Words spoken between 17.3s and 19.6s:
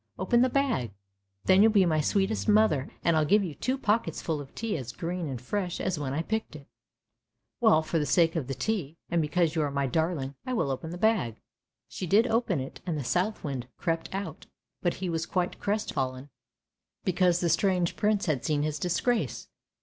the strange Prince had seen his disgrace.